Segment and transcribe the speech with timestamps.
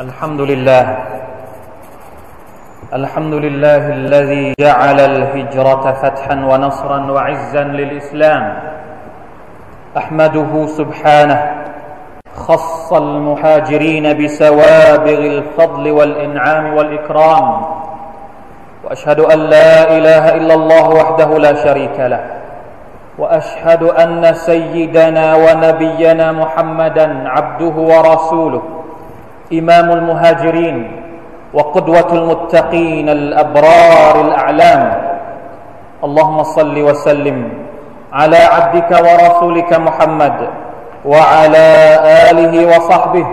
[0.00, 0.96] الحمد لله.
[2.92, 8.44] الحمد لله الذي جعل الهجرة فتحا ونصرا وعزا للإسلام.
[9.96, 11.40] أحمده سبحانه.
[12.36, 17.46] خص المهاجرين بسوابغ الفضل والإنعام والإكرام.
[18.84, 22.24] وأشهد أن لا إله إلا الله وحده لا شريك له.
[23.18, 28.79] وأشهد أن سيدنا ونبينا محمدا عبده ورسوله.
[29.52, 30.76] إمام المهاجرين
[31.54, 34.82] وقدوة المتقين الأبرار الأعلام.
[36.04, 37.38] اللهم صل وسلم
[38.12, 40.36] على عبدك ورسولك محمد
[41.04, 41.68] وعلى
[42.30, 43.26] آله وصحبه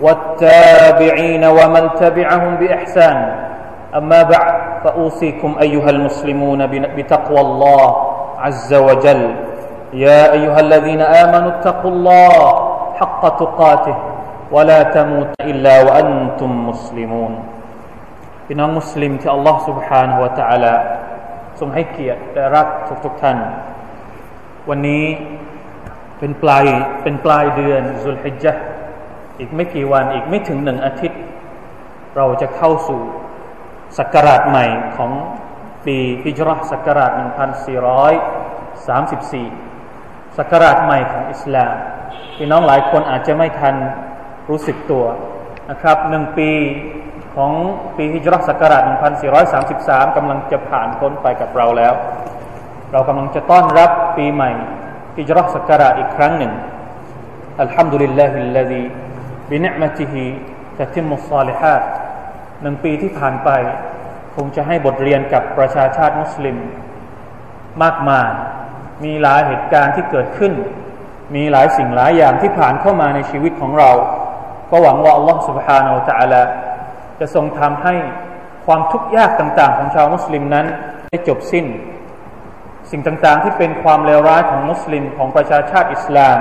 [0.00, 3.18] والتابعين ومن تبعهم بإحسان.
[3.94, 7.96] أما بعد فأوصيكم أيها المسلمون بتقوى الله
[8.38, 9.34] عز وجل.
[9.92, 12.34] يا أيها الذين آمنوا اتقوا الله
[12.94, 13.96] حق تقاته.
[14.55, 17.33] ولا تموت إلا وأنتم مسلمون
[18.45, 20.73] พี่น้องมุสลิมที่อัลลอฮ์ سبحانه และ تعالى
[21.59, 22.67] ทรงให้เกียรติและรัก
[23.05, 23.37] ทุกๆท่าน
[24.69, 25.03] วันนี้
[26.19, 26.65] เป็นปลาย
[27.03, 28.53] เป็นปลายเดือนสุลฮิจญะ
[29.39, 31.19] อีกไม่กี่วันอีกไม่ถึงหนึ่งอาทิตย์
[32.15, 33.01] เราจะเข้าสู่
[33.97, 34.65] ศักราชใหม่
[34.97, 35.11] ของ
[35.85, 37.23] ปีฮิจรัชศักราช1434
[40.37, 41.73] ศักราชใหม่ของอิสลาม
[42.37, 43.75] พี่น้องหลายคนอาจจะไม่ทัน
[44.50, 45.04] รู้สึกตัว
[45.70, 46.50] นะครับหนึ่งปี
[47.34, 47.52] ของ
[47.96, 48.82] ปีฮิจรัชศักราช
[49.48, 51.94] 1433กำลังจะผ่านพ้นไปกับเราแล้ว
[52.92, 54.50] เรากำลังจะต้อนรับปีใหม่
[55.16, 56.52] ฮิจรัชศักราชอีกครั้งหนึ่ง
[57.60, 58.84] อัลฮัมดุลิลลาฮิลลาดี
[59.50, 60.24] บินิมติฮิ
[60.78, 61.82] ตะติมุสซาลิฮัด
[62.62, 63.50] หนึ่งปีที่ผ่านไป
[64.34, 66.56] คงจะให้บทเรียนกับประชาชาติมุสลิม
[67.82, 68.30] มากมาย
[69.04, 70.52] มีหลายเหตุการณ์ที่เกิดขึ้น
[71.34, 73.90] มีหลายสิ่งหลายอย่างที่ผ่านเข้ามาในชีวิตของเรา
[74.71, 76.41] ก็หวังว่าอัลลอฮฺ سبحانه และ تعالى
[77.19, 77.95] จะทรงทำให้
[78.65, 80.65] ความทุกข์ยากต่าง ๆ ของชาวมุสลิมนั้น
[81.09, 81.65] ได้จบสิ้น
[82.91, 86.37] สิ่งต่างๆที่เป็นความเลวร้ายของมุสลิมของประชาชาติอิสลาม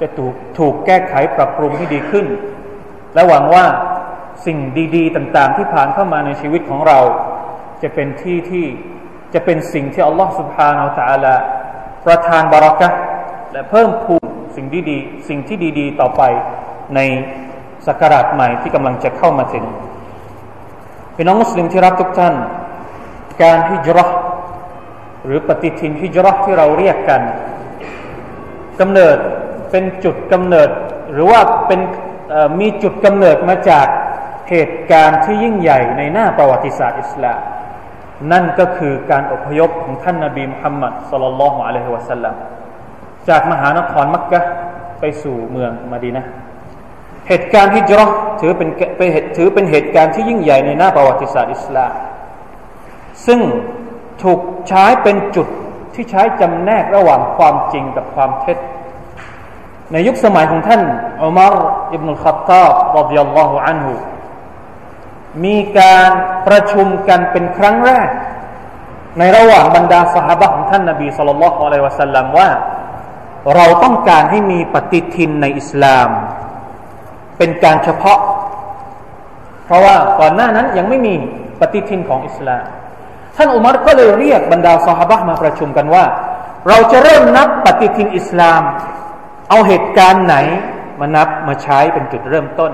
[0.00, 2.26] จะถูกถูกแก้ไขปรับปรุงให้ดีขึ้น
[3.14, 3.64] และหวังว่า
[4.46, 4.58] สิ่ง
[4.96, 6.98] ดี ๆ ต่างๆ ที่ผ่านเข้ามาในชีวิตของเรา
[7.82, 8.66] จะเป็นที่ที่
[9.34, 11.34] จะเป็นสิ่งที่อัลลอฮฺ سبحانه และ تعالى
[12.06, 12.88] ประทานบารักะ
[13.52, 16.22] และเพิ่มพูนสิ่งดีๆสิ่งที่ดี ๆ ต่อไป
[16.94, 17.00] ใน
[17.87, 19.65] ศักราชใหม่ที่กำลังจะเข้ามาถึง
[21.15, 22.33] พี่น้องมุสลิมที่รักทุกท่าน
[23.43, 24.09] การฮิจรัช
[25.25, 27.21] หรือปฏิทินฮิจรัชที่เราเรียกกัน
[28.79, 29.17] กำเนิด
[29.71, 30.69] เป็นจุดกำเนิด
[31.11, 31.79] หรือว่าเป็น
[32.59, 33.87] มีจุดกำเนิดมาจาก
[34.49, 37.39] เหตุการณ์ที่ยิ่งใหญ่ในหน้าประวัติศาสตร์อิสลาม
[38.31, 42.35] นั่นก็คือการอพยพของท่านนาบีมุฮัมมัดสลลัลลอฮุอะลัยฮิวะสัลลัม
[43.29, 44.39] จากมหานครมักกะ
[44.99, 46.25] ไปสู่เมืองมาดีนะ
[47.27, 51.93] เหตุการณ์ฮิจรัชถือเป็นเป็นเหตุถือเป็นเหตุการณ์ที่ยิ่งใหญ่ในหน้าประวัติศาสตร์อิสลาม
[53.25, 53.39] ซึ่ง
[54.23, 55.47] ถูกใช้เป็นจุด
[55.93, 58.57] ที่ใช้จำแนกระหว่างความจริงกับความเท็จ
[59.91, 60.81] ในยุคสมัยของท่าน
[61.23, 61.53] อุมาร
[61.93, 62.65] อิบนุลขัตตา
[62.95, 63.93] บรดิยัลลอฮุอันฮุ
[65.43, 66.09] มีการ
[66.47, 68.09] ประชุมกันเป็นครั้งแรก
[69.17, 72.49] ในระหว่างบรรดาสหายของท่านนบีสุลต่านละฮ์อะลัยวะสัลลัมว่า
[73.55, 76.09] เราต้องการให้มีปฏิทินในอิสลาม
[77.37, 78.19] เป็นการเฉพาะ
[79.65, 81.13] เพราะว่าก่อนหน้านั้นยังไม่มี
[81.59, 82.65] ปฏิทินของอิสลาม
[83.35, 86.05] ท่านอุมัรก็เลยเรียกบรรดาสหบะมาประชุมกันว่า
[86.67, 88.61] เราจะเริ่มนับปฏิทินอิสลาม
[89.49, 90.35] เอาเหตุการณ์ไหน
[90.99, 92.71] มานับมาใช้เป็นจุดเริ่มต้น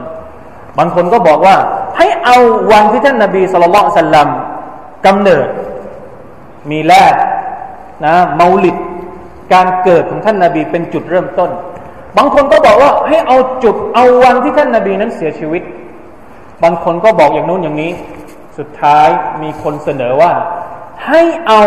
[0.78, 1.56] บางคนก็บอกว่า
[1.98, 2.38] ให้เอา
[2.72, 4.28] วันที่ท่านนาบีสุลต่านสัลลัม
[5.06, 5.48] กำเนิด
[6.72, 7.14] มีแรก
[8.06, 8.78] นะมาลิด
[9.54, 11.52] การเกิดของท่านนาบีเป็นจุดเริ่มต้น
[12.18, 15.64] บางคนก็บอกว่าให้เอาจุดเอาวันที่ท่านนาบีนั้นเสียชีวิต
[16.64, 17.92] บางคนก็บอกอย่างนู้นอย่างนี้
[18.58, 19.08] สุดท้าย
[19.42, 20.32] มีคนเสนอว่า
[21.08, 21.62] ให้เอา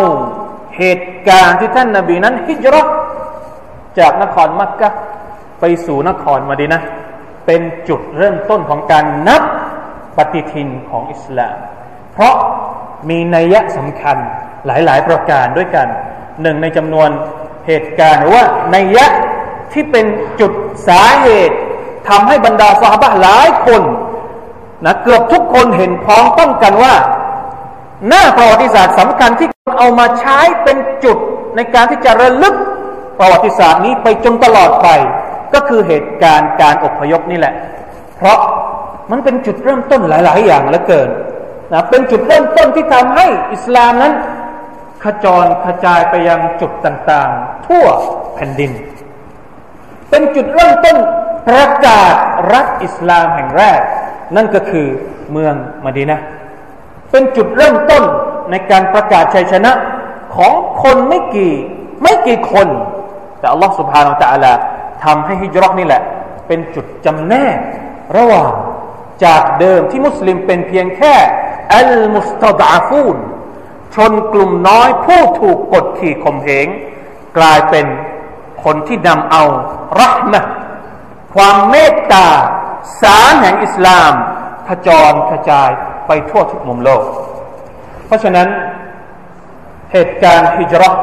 [0.76, 2.86] เหตุการณ์ที่ท่านนาบีนั้นฮิจรัต
[3.98, 4.88] จากนครมักกะ
[5.60, 6.80] ไปสู่นครมาดีนะ
[7.46, 9.42] เป็นจุดเริ่มต้นของการนับ
[10.16, 11.56] ปฏิทินของอิสลาม
[12.12, 12.34] เพราะ
[13.08, 14.16] มีนัยยะสำคัญ
[14.66, 15.86] หลายๆ ประการด้วยกัน
[16.42, 17.08] หนึ่งในจำนวน
[17.66, 18.44] เหตุการณ์หรือว่า
[18.74, 19.06] นัยยะ
[19.72, 20.06] ที่เป็น
[20.40, 20.52] จุด
[20.88, 21.56] สาเหตุ
[22.08, 23.82] ทำให้บรรดาสหบะหลายคน
[24.84, 26.94] นะเกือบทุกคนเห็นพ้องต้องกันว่า
[28.08, 29.48] หน้าประวัติศาสตร์สำคัญที่
[29.78, 31.18] เอามาใช้เป็นจุด
[31.56, 32.54] ในการที่จะระลึก
[33.18, 34.88] ประวัติศาสตร์นี้ไปจนตลอดไป
[35.54, 37.54] ก็คือเหตุการณ์การอพยพนี่แหละ
[38.16, 38.38] เพราะ
[39.10, 41.08] มันเป็นจุดเริ่มต้นหลาย ๆ อย่างเหลือเกิน
[41.72, 44.12] นะเป็นจุดเริ่มต้นที่ทำให้อิสลามนั้น
[45.04, 47.86] ขจรกระจายไปยังจุดต่าง ๆ ทั่ว
[48.34, 48.70] แผ่นดิน
[50.16, 50.96] เป็นจุดเริ่มต้น
[51.48, 52.14] ประกาศ
[52.52, 53.80] รัฐอิสลามแห่งแรก
[54.36, 54.86] นั่นก็คือ
[55.32, 55.54] เมือง
[55.84, 56.18] มดีนะ
[57.10, 58.02] เป็นจุดเริ่มต้น
[58.50, 59.72] ในการประกาศชัยชนะ
[60.36, 60.52] ของ
[60.82, 61.54] คนไม่กี่
[62.02, 62.68] ไม่กี่คน
[63.38, 64.58] แต่อัลลอฮฺสุบฮานาอัลลอฮฺ
[65.04, 66.02] ทำให้ฮิจรักนี่แหละ
[66.46, 67.58] เป็นจุดจำแนก
[68.16, 68.52] ระหว่าง
[69.24, 71.14] จากเดิมที่มุสลิมเป็นเพียงแค่
[71.74, 73.16] อัลมุสตดาฟูน
[73.94, 76.66] ชนกลุ่มน้อยผู้ถูกกดขี่ข่มเหง
[77.38, 77.86] กลายเป็น
[78.64, 79.44] คนที่นำเอา
[80.00, 80.44] รักมะ
[81.34, 82.26] ความเมตตา
[83.00, 84.12] สารแห่งอิสลาม
[84.68, 85.70] ขจรกระจาย
[86.06, 87.02] ไปทั่วทุกมุมโลก
[88.06, 88.48] เพราะฉะนั้น
[89.92, 90.94] เหตุการณ์ฮิจรัต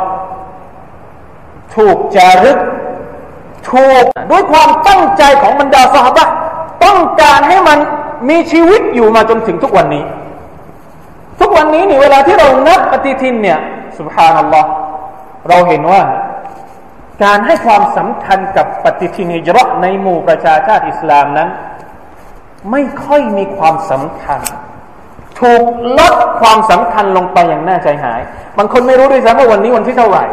[1.76, 2.58] ถูกจารึก
[3.72, 6.26] ถูกด้วยความตั้งใจของบรรดาสหบะ
[6.84, 7.80] ต้องการให้มัน
[8.30, 10.04] มีชีวิตอยู่มาจนถึงทุกวันนี้
[11.40, 13.60] ทุกวันนี้นี่เวลาที่เรานับปฏิทินเนี่ย
[14.00, 14.70] สุบฮานัลลอฮ์
[15.50, 16.02] เราเห็นว่า
[17.24, 21.50] การให้ความสำคัญกับปฏิทินฮิจรัตในหมู่ประชาชาติอิสลามนั้น
[22.72, 24.42] ไม่ค่อยมีความสำคัญ
[25.40, 25.64] ถูก
[26.00, 28.22] ลดความสำคัญลงไปอย่างน่าใจหาย
[28.58, 30.24] บางคนไม่รู้ด้วยซ้ำว่าวันนี้วันที่เท่าไหร่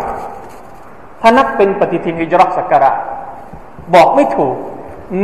[1.20, 2.92] ถ้านับเป็นปฏิทินฮิจรัตสักการะ
[3.94, 4.54] บอกไม่ถูก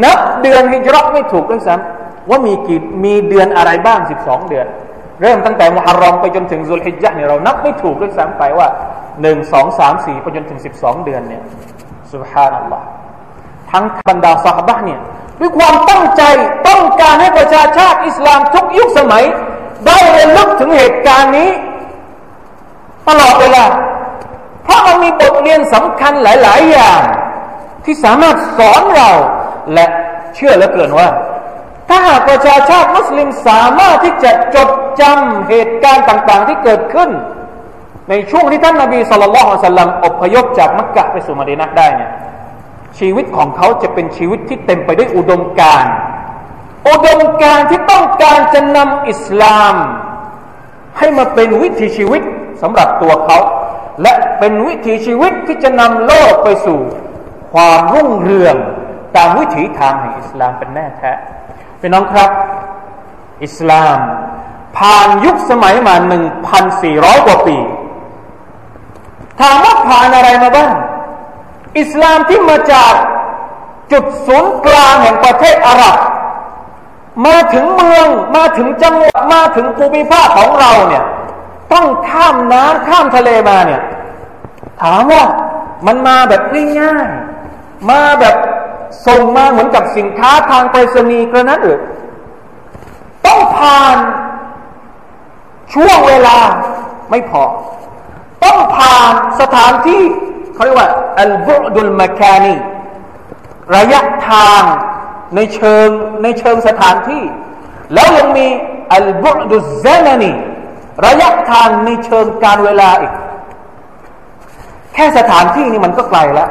[0.04, 4.66] นับเดือนฮิจรัตไม่ถูกด้วยซ้ำว่ามีกี่มีเดือนอะไรบ้างสิบสองเดือน
[5.22, 8.68] เริ่มตั้งแต่มุฮัรรอมไปจนถึงซุลฮิจญะเนี่ยเรานับไม่ถูกด้วยซ้ำไปว่า
[9.22, 11.42] หนึ่งสองสามสี่ไปจนถึงสิบสองเดือนเนี่ย
[12.12, 12.86] สุบฮานัลลอฮ์
[13.70, 15.00] ทั้งบรรดาสหบะเนี่ย
[15.40, 16.22] ด้วยความตั้งใจ
[16.68, 19.24] ต้องการให้ประชาชาติอิสลามทุกยุคสมัย
[19.86, 21.50] ได้เรียนรู้ถึงเหตุการณ์นี้
[23.08, 23.64] ตลอดเวลา
[24.64, 27.00] เพราะมันมีบทเรียนสำคัญหลาย ๆ อย่าง
[27.84, 29.10] ที่สามารถสอนเรา
[29.74, 29.86] และ
[30.34, 31.08] เชื่อเหลือเกินว่า
[31.88, 34.68] ถ้าหากประชาชาติมุสลิมสามารถที่จะจด
[35.00, 37.10] จำเหตุการณ์ต่าง ๆ ที่เกิดขึ้น
[38.10, 42.10] ในช่วงที่ท่านนาบีสุลต่านสัลลัมอพยพจากมักกะไปสู่มาดีนักได้เนี่ย
[42.98, 45.92] ชีวิตของเขาจะเป็นชีวิตที่เต็มไปด้วยอุดมการณ์
[46.88, 49.74] อุดมการณ์ที่ต้องการจะนำอิสลาม
[50.98, 52.22] ให้มาเป็นวิถีชีวิต
[52.62, 53.38] สำหรับตัวเขา
[54.02, 56.80] และเป็นวิถีชีวิตที่จะนำโลกไปสู่
[57.52, 58.56] ความรุ่งเรือง
[59.16, 61.12] ตามวิถีทางแห่งอิสลามเป็นแน่แท้
[61.80, 62.30] พี่น้องครับ
[63.44, 63.98] อิสลาม
[64.76, 67.56] ผ่านยุคสมัยมาหนึ่งพันสี่ร้อยกว่าปี
[69.40, 70.70] ถามว่าผ่านอะไรมาบ้าง
[71.78, 72.92] อิสลามที่มาจาก
[73.92, 75.96] จุดศูนย์กลางแห่งประเทศอาหรับ
[77.26, 78.06] มาถึงเมือง
[78.36, 81.04] มาถึงจังหวัดมาถึงภูมิภาคของเราเนี่ย
[81.72, 83.80] ต้องข้ามน้ำข้ามทะเลมาเนี่ย
[84.82, 85.24] ถามว่า
[85.86, 86.42] มันมาแบบ
[86.80, 88.36] ง่ายๆมาแบบ
[89.06, 91.80] ส่งมาเหมือนกับสินค้าทางไปรษณีย์กระนั้นหรือ
[93.26, 93.96] ต้องผ่าน
[95.74, 96.36] ช่วงเวลา
[97.10, 97.42] ไม่พอ
[98.56, 100.02] ต้องผ่านสถานที่
[100.54, 102.54] เขาเรียกว่าอัลบุดุลมาคานี
[103.76, 104.62] ระยะทาง
[105.36, 105.88] ในเชิง
[106.22, 107.22] ในเชิงสถานที่
[107.94, 108.46] แล้วยังมี
[108.94, 110.32] อัลบุดุซานานี
[111.06, 113.12] ระยะทางในเชิงการเวลาอีก
[114.94, 116.50] แค่สถานที่นี่มันก็ไกลแล้ว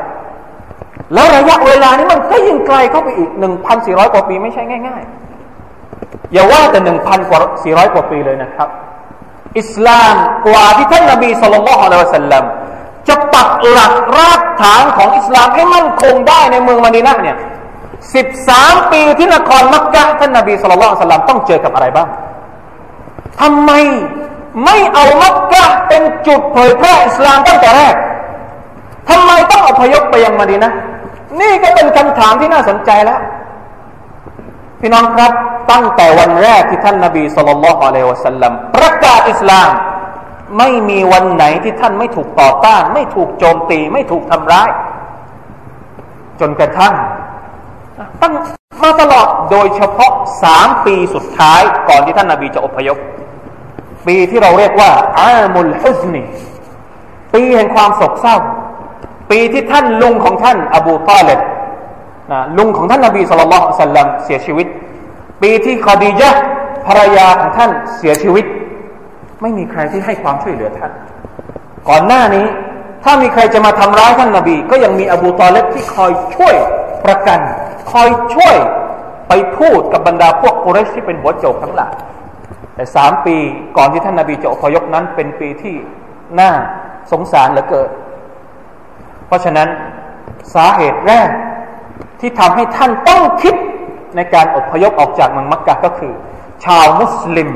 [1.14, 5.02] แล้วระยะเวลานี้มันก็ยิ่งไกลเข้าไปอีกหนึ่งพันสี่ร้อยกว่าปีไม่ใช่ง่าย
[5.68, 8.70] ๆ อย่าว่าแต่หนึ่งพันกว่าสี่ร้อยกว่าปีเลยนะครับ
[9.60, 10.16] อิสลาม
[10.48, 12.44] กว่าที่ท่านนบีสุลต่านละฮ์ลลอฮฺสัลลัม
[13.08, 17.38] จะปักหลักรากฐานของอิสลามให้มั่นคงได้ในเมืองมาดีนะเนี่ย
[18.16, 22.08] สิบสามปีที่นครมักกะท่านนบีสุลต่านสัลลัมต้องเจอกับอะไรบ้าง
[23.42, 23.72] ทำไม
[24.66, 27.96] ไม่เอามักกะเป็นจุดเผยแพร่อิสลามตั้งแต่แรก
[29.10, 30.72] ทำไมต้องอพยพไปยังมาดีนะ
[31.40, 33.20] นี่ก็เป็นคำถามที่น่าสนใจแล้ว
[34.88, 35.34] พี่น้องครับ
[35.72, 39.70] ตั้งแต่วันแรกที่ท่านนาบีสุลต่านละฮ์อะลัยวะสัลลัมประกาศอิสลาม
[40.58, 44.70] ไม่มีวันไหนที่ท่านไม่ถูกต่อต้าน ไม่ถูกโจมตี ไม่ถูกทำร้าย
[46.40, 46.94] จนกระทั่ง
[48.22, 48.34] ตั้ง
[48.84, 50.12] มาตลอดโดยเฉพาะ
[50.44, 52.98] สามปีสุดท้ายก่อนที่ท่านนาบีจะอพยพ
[54.08, 56.24] ปีที่เราเรียกว่าอามุลฮุซนี
[57.34, 58.38] ปีแห่งความโศกเศร้า
[59.32, 61.42] ปีที่ท่านลุงของท่าน อบูตาเลบ
[62.32, 64.68] นะลุงของท่านนบีสุลต่านสัลลัมเสียชีวิต
[65.42, 66.30] ปีที่คอดีจา
[66.88, 68.46] ภรรยาของท่านเสียชีวิต
[69.42, 70.92] ไม่มีใครที่ให้ความช่วยเหลือท่าน
[71.90, 72.46] ก่อนหน้านี้
[73.04, 76.56] ถ้ามีใครจะมาทำร้ายท่านนบี ก็ยังมีอบูตาเลบที่คอยช่วย
[77.06, 77.40] ประกัน
[77.92, 78.56] คอยช่วย
[79.28, 81.94] ไปพูดกับบรรดาพวกกุเรชที่เป็นหัวโจกทั้งหลาย
[82.76, 83.36] แต่สามปี
[83.78, 85.76] ก่อนที่ท่านนบีจะอพยพนั้นเป็นปีที่
[86.40, 86.52] น่า
[87.12, 87.90] สงสารเหลือเกิน
[89.28, 89.68] เพราะฉะนั้น
[90.56, 91.30] สาเหตุแรก
[92.20, 93.56] ที่ทำให้ท่านต้องคิด
[94.16, 96.14] ในการอพยพออกจากเมืองมักกะก็คือ
[96.66, 97.50] ชาวมุสลิม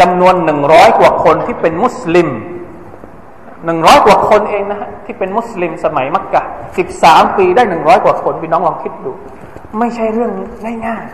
[0.00, 2.28] จำนวนหนึ่งร้อยกว่าคนที่เป็นมุสลิม
[3.64, 6.42] หนึ่งร้อยกว่าคนเองนะฮะที่เป็นมุสลิมสมัยมักกะ
[6.78, 9.12] สิบสามปีได้หนึ่งร้อยกว่าคนพี่น้องลองคิดดู
[9.78, 10.30] ไม่ใช่เรื่อง
[10.86, 11.04] ง่าย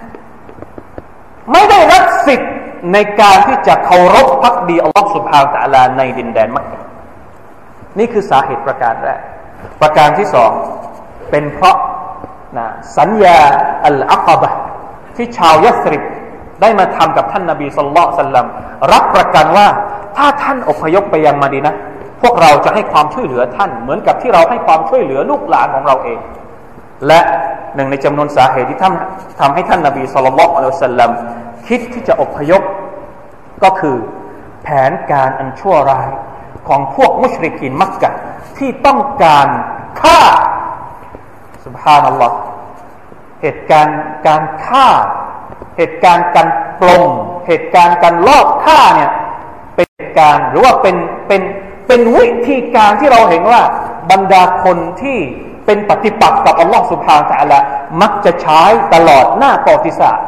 [0.70, 2.52] ๆไม่ได้รับสิทธิ์
[2.92, 6.80] ในการที่จะเคารพพักดีอัลลอฮฺสุบฮาวตะลาในดินแดนมักกะ
[7.98, 9.20] นี่คือสาเหตุประการแรก
[9.80, 10.50] ประการที่สอง
[11.30, 11.76] เป็นเพราะ
[12.58, 12.66] นะ
[12.98, 13.38] สัญญา
[13.86, 14.50] อัลอัคบะ
[15.16, 16.02] ที่ชาวยัสริบ
[16.60, 18.46] ได้มาทำกับท่านนาบีสุลต่านสัลลัม
[18.92, 19.66] รับประกันว่า
[20.16, 21.74] ถ้าท่านอพยพไปยังมาดีนะ
[22.22, 26.18] พวกเราจะให้ความช่วยเหลือท่าน เหมือนกับที่เราให้ความช่วยเหลือลูกหลานของเราเอง
[27.06, 27.20] และ
[27.74, 31.10] หนึ่งในจำนวนสาเหตุที่ทำทำให้ท่านนาบีสุลต่านสัลลัม
[31.66, 32.62] คิดที่จะอพยพ
[33.62, 33.96] ก็คือ
[34.62, 36.08] แผนการอันชั่วร้าย
[36.68, 38.10] ของพวกมุชริกินมักกะ
[38.58, 39.46] ที่ต้องการ
[40.00, 40.20] ฆ่า
[41.64, 42.34] สุบฮานัลลอฮ์
[43.44, 44.88] เหตุการณ์การฆ่า
[45.76, 46.48] เหตุการณ์การ
[46.80, 47.04] ปลง
[47.46, 49.10] เหตุการณ์การลอบฆ่าเนี่ย
[49.74, 50.96] เป็นเหตุการณ์หรือว่าเป็น
[51.28, 51.42] เป็น
[51.86, 53.62] เป็นวิธีการที่เราเห็นว่า
[54.10, 55.18] บรรดาคนที่
[55.66, 57.58] เป็นปฏิปักษ์กับอัลลอฮ์สุบฮานตะละ
[58.02, 58.62] มักจะใช้
[58.94, 60.26] ตลอดหน้าประวัติศาสตร์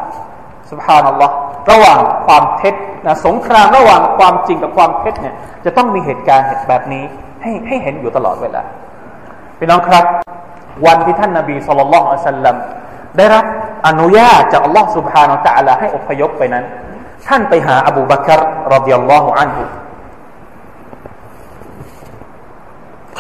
[0.71, 1.35] สุบฮานัลลอฮ์
[1.71, 2.75] ระหว่างความเท็จ
[3.07, 7.05] นะสงครามระหว่างความจริงกับความเท็จเนี่ยจะต้องมีเหตุการณ์แบบนี้
[7.43, 8.63] ให้ให้เห็นอยู่ตลอดเวลา
[9.59, 10.05] พี่น้องครับ
[10.87, 12.57] วันที่ท่านนาบีสุลต่านละอัลลัม
[13.17, 13.45] ได้รับ
[13.87, 16.65] อนุญาตจากอัลลอฮ์สุบฮานาอัลลอฮ์ให้อพยพไปนั้น
[17.29, 18.41] ท่านไปหาอบูบักร
[18.73, 19.63] รดิยัลลอฮุอันฮุ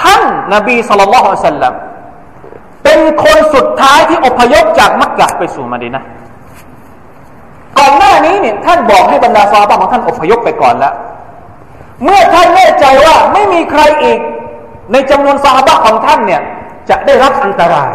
[0.03, 0.23] ท่าน
[0.55, 1.71] นบีสุลต่านลลั
[2.85, 6.03] เป็นคนสุดท้ายที่อพยพจากมักกะไปสู่มาดีนะ
[7.79, 10.95] ก่อนหน้านี้เนี่ยท่านบอกให้บรรดาซาบะของท่านอพยพไปก่อนแล้ว
[12.05, 14.19] เมื่อท่านแน่ใจว่าไม่มีใครอีก
[14.93, 16.43] ในจำนวนซาบะของท่านเนี่ย
[16.89, 17.91] จะได้รับอันตราย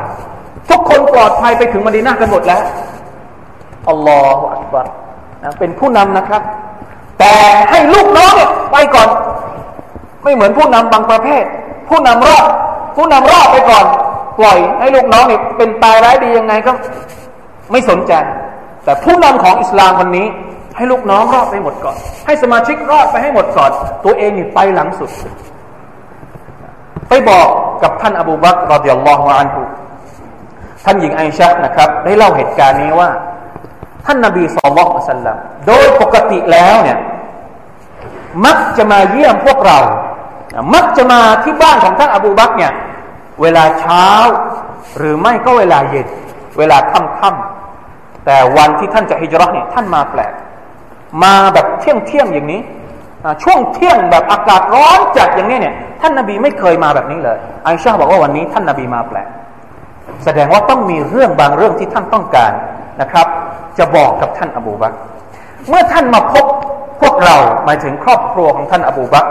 [0.70, 2.62] ทุกคนปลอดภัยไปถึงมดีนากันหมดแล้ว
[3.90, 4.86] อัลลอฮฺอักบาร
[5.44, 6.42] นะเป็นผู้นำนะครับ
[7.20, 7.34] แต่
[7.70, 9.10] ให้ลูกน้องเนี่ยไปก่อน
[10.24, 11.44] ไม่เหมือนผู้นำบางประเภท
[11.90, 12.46] ผู้นำรอด
[12.96, 13.86] ผู้นำรอดไปก่อน
[14.40, 16.72] ปล่อยให้ลูกน้องเนี่ยเป็นตายร้ายดียังไงก็
[17.72, 18.14] ไม่สนใจ
[18.84, 20.28] แต่ผู้นำของอิสลามคนนี้
[20.78, 23.72] ให้ลูกน้องรอดไปหมดก่อน ให้สมาชิกรอดไปให้หมดก่อน
[24.06, 25.12] ตัวเองนี่ไปหลังสุด
[27.10, 27.48] ไปบอก
[27.84, 29.62] กับท่านอบูบักรอดิยัลลอฮุอันฮุ
[30.86, 33.10] ท่านหญิงไอชะนะครับ ได้เล่าเหตุการณ์นี้ว่า
[34.06, 36.98] ท่านนบีสุลต่านสัลลัมโดยปกติแล้วเนี่ย
[38.46, 39.80] มักจะมาเยี่ยมพวกเรา
[40.74, 42.72] มักจะมาที่บ้านของท่านอบูบักเนี่ย
[43.42, 44.08] เวลาเช้า
[44.98, 46.08] หรือไม่ก็เวลาเย็น
[46.58, 50.34] เวลาค่ำแต่วันที่ท่านจะฮิจรัตเนี่ยท่านมาแปลก
[51.24, 52.62] มาแบบเที่ยงเที่ยงอย่างนี้
[53.44, 59.28] ช่วงเที่ยงแบบอากาศร้อนจัดอย่างนี้เนี่ยท่านนาบีไม่เคยมาแบบนี้เลยไอชาบอกว่าวันนี้ท่านนาบีมาแปลก
[60.26, 62.52] แสดงว่าต้องมีเรื่องบางเรื่องที่ท่านต้องการ
[63.02, 63.28] นะครับ
[63.78, 64.94] จะบอกกับท่านอบูบัก
[65.70, 66.46] เมื่อท่านมาพบ
[67.02, 67.36] พวกเรา
[67.66, 69.26] หมายถึงครอบครัวของท่านอบูบัก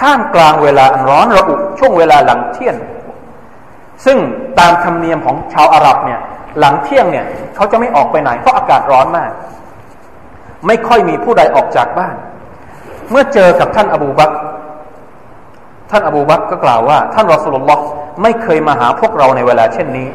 [0.00, 2.76] ท่ามกลางเวลาอันร้อนระอุช่วงเวลาหลังเที่ยง
[4.04, 4.18] ซึ่ง
[4.58, 6.20] ตามธรรมเนียมของชาวอาหรับเนี่ย
[6.58, 7.26] หลังเที่ยงเนี่ย
[7.56, 9.30] เขาจะไม่ออกไปไหนเพราะอากาศร้อนมาก
[10.66, 12.14] ไม่ค่อยมีผู้ใดออกจากบ้าน
[13.10, 14.30] เมื่อเจอกับท่านอบูบัก
[15.90, 17.84] ท่านอบูบักก็กล่าวว่า ท่านรอสุลลอฮ์
[18.22, 20.08] ไม่เคยมาหาพวกเราในเวลาเช่นนี้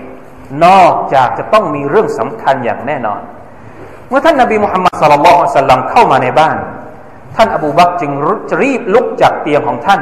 [0.65, 3.21] นอกจากจะต้องมีเรื่องสำคัญอย่างแน่นอน
[4.09, 5.29] เมื่อท่านนบีมุฮัมมัดสลลัล
[5.61, 6.57] สัลลัมเข้ามาในบ้าน
[7.35, 8.11] ท่านอบูบักจึง
[8.61, 10.01] รีบลุกจากเตียงของท่าน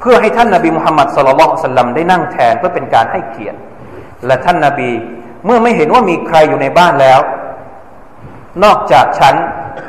[0.00, 3.58] เพื่อให้ท่านนบีมุฮัมมัดสลลัลสัลลัมได้นั่งแทนเพื่อเป็นการให้เกียรติ
[4.26, 4.90] และท่านนบี
[5.44, 7.20] เมื่อไม่เห็นว่ามีใครอยู่ในบ้านแล้ว
[8.64, 9.34] นอกจากฉัน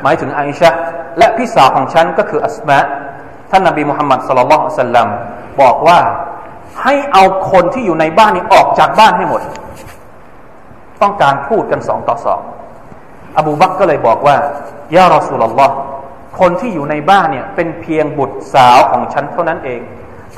[0.02, 0.70] หมายถึงอิชะ
[1.18, 2.78] และพี่สาวของฉันก็คืออัสมา
[3.50, 5.08] ท่านนบีมุฮัมมัดสลลัลสัลลัม
[5.60, 5.98] บอกว่า
[6.83, 9.41] ให้เอาคนที่อยู่ในบ้านนี้ออกจากบ้านให้หมด
[11.01, 12.41] ต้องการพูดกันสองต่อสอง
[13.37, 14.35] อบูบักก็เลยบอกว่า
[14.95, 15.75] ยารอสูลลอฮ์
[16.39, 19.81] คนที่อยู่ในบ้านเนี่ยเป็นเพียงบุตรสาวของฉันเท่านั้นเอง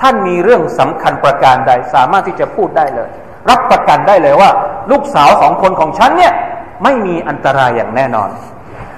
[0.01, 3.09] ท่านมีเรื่องสำคัญประการใดสามารถที่จะพูดได้เลย
[3.49, 4.49] รับประกันได้เลยว่า
[4.91, 6.33] ลูกสาวสองคนของฉันเนี่ย
[6.83, 8.29] ไม่มีอันตรายอย่างแน่นอน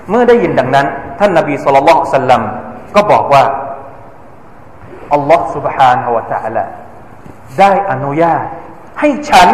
[0.10, 0.88] เมื่อได้ยินดังนั้น
[1.20, 2.42] ท่านนบีสุลต่านสัลลัม
[2.96, 3.44] ก็บอกว่า
[5.14, 6.64] อัลลอฮ์ سبحانه และ تعالى
[7.59, 8.45] ได้อนุญาต
[9.01, 9.49] ให้ฉัน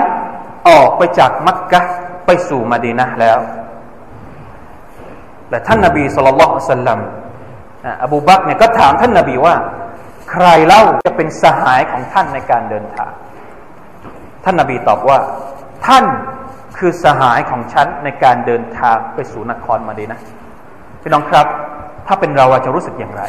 [0.69, 1.83] ออกไปจากมักกะ
[2.27, 3.39] ไปสู่มาดีนะแล้ว
[5.49, 7.01] แต่ท่านนบีสุลต่านสัลลัม
[8.05, 9.55] อบูบักเนี่ยก็ถามท่านนบีว่า
[10.31, 13.13] ใครเล่าจะเป็นสหายของท่านในการเดินทาง
[14.45, 15.19] ท่านนาบีตอบว่า
[15.87, 16.05] ท่าน
[16.79, 20.21] คือสหายของฉันในการเดินทางไปสู่นครมาดีนะ
[21.03, 21.47] พี่น้องครับ
[22.07, 23.23] ถ้าเป็นเราจะรู้สึกอย่างไร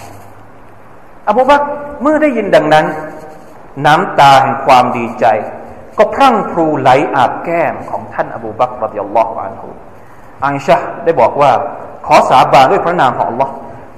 [1.30, 1.62] อบูบัก
[2.02, 2.86] เมื่อได้ยินดังนั้น
[3.86, 5.26] น้ำตาแห่งความดีใจ
[5.98, 9.68] ก็พรั่งพรูไหลอาบแก้มของท่านอบูบักรดิยัลลอฮฺอันฮุ
[10.46, 11.52] อังชะได้บอกว่า
[12.06, 13.50] ขอสาบานด้วยพระนามของ Allah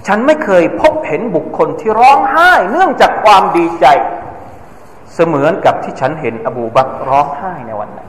[0.08, 3.86] ฉันไม่เคยพบเห็นบุคคลที่ร้องไห้เนื่องจากความดีใจ
[5.14, 8.08] เสมือนกับที่ฉันเห็นอบูบักร้องไห้ในวันนั้น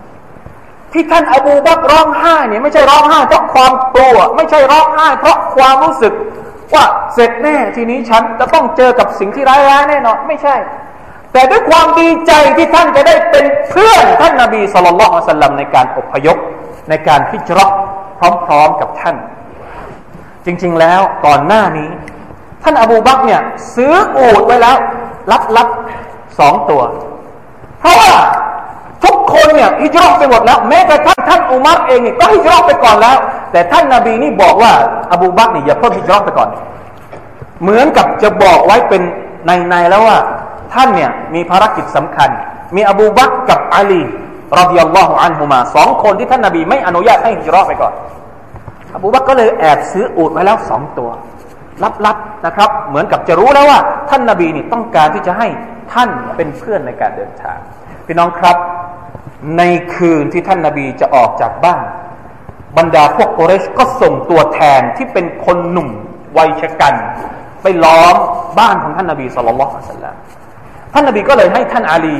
[0.92, 6.12] ที่ท่านอบูบักร้องไห้เนี่ยไม่ใช่ร้องไห้เพราะความกลัวลัวไม่ใช่ร้องไห้เพราะความรู้สึก
[6.74, 6.84] ว่า
[7.14, 10.54] เสร็จแน่ทีนี้ฉันจะต้องเจอกับสิ่งที่ร้ายๆแน่นอนไม่ใช่
[11.32, 16.36] แต่ด้วยความดีใจที่ท่านจะได้เป็นเพื่อนท่านนาบีสุลต่านสัลลัมในการอพยพ
[16.90, 17.66] ในการพิจารณา
[18.46, 19.16] พร้อมๆกับท่าน
[20.44, 21.88] จริง ๆ แล้วก่อนหน้านี้
[22.62, 23.40] ท่านอบูบักเนี่ย
[23.74, 24.76] ซื้ออูดไว้แล้ว
[25.56, 26.82] ลับๆสองตัว
[27.80, 28.12] เพราะว่า
[29.04, 33.16] ทุกคนเนี่ยฮิจรัไปหมดแล้ว แม้กระทั่งท่านอุมัรเองก็ฮิจรัไปก่อนแล้ว
[33.52, 34.72] แต่ท่านนาบีนี่บอกว่า
[35.12, 36.48] อบูบักเนี่ยอย่าเพิ่มฮิจรัไปก่อน
[37.62, 39.02] เหมือนกับจะบอกไว้เป็น
[39.46, 40.18] ในในแล้วว่า
[40.74, 42.30] ท่านเนี่ยมีภารกิจสำคัญ
[42.76, 44.02] มีอบูบักกับอาลี
[44.58, 47.92] รดิยัลลอฮุอันฮุมาสองคนที่ท่านนาบีไม่อนุญาตให้ฮิจรัตไปก่อน
[48.96, 51.10] อบูบักก็เลยแอบซื้ออูดไว้แล้วสองตัว
[52.06, 53.78] ลับๆนะครับ เหมือนกับจะรู้แล้วว่า
[54.10, 55.48] ท่านนาบีนี่ต้องการที่จะให้
[55.92, 57.58] ท่านเป็นเพื่อนในการเดินทาง
[58.06, 58.56] พี่น้องครับ
[59.58, 59.62] ใน
[59.94, 61.84] คืนที่ท่านนาบีจะออกจากบ้าน
[62.78, 65.88] บรรดาพวกโกเรชก็ส่งตัวแทนที่เป็นคนหนุ่ม
[66.38, 66.94] วัยชะกัน
[67.62, 68.16] ไปล้อม
[68.58, 70.14] บ้านของท่านนาบีสุลต่านสัลลัม
[70.92, 72.16] ท่านนาบีก็เลยให้ท่านอาลี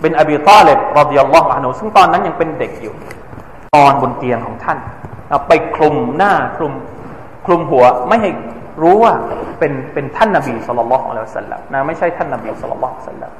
[0.00, 2.94] เป็นอบีตาเลบรดิยัลลอฮฺอันุซึ่งตอนนั้นยังเป็นเด็กอยู่
[3.74, 4.78] นอนบนเตียงของท่าน
[5.48, 6.72] ไปคลุมหน้าคลุม
[7.46, 8.30] คลุมหัวไม่ให้
[8.82, 9.12] รู้ว่า
[9.58, 13.32] เป็นเป็นท่านนาบีสุลต่านละอัลสัลลัมนะไม่ใช่ท่านนาบีสุลต่านสัลลัม